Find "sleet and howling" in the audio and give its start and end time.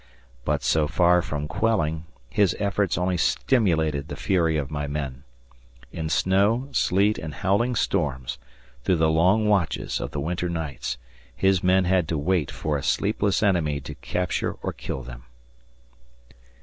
6.71-7.75